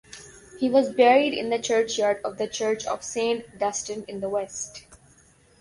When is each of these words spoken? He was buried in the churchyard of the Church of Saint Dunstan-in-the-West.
He 0.59 0.67
was 0.67 0.91
buried 0.91 1.31
in 1.31 1.51
the 1.51 1.59
churchyard 1.59 2.21
of 2.25 2.39
the 2.39 2.47
Church 2.47 2.87
of 2.87 3.03
Saint 3.03 3.59
Dunstan-in-the-West. 3.59 4.85